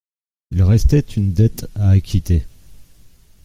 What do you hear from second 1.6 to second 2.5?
à acquitter.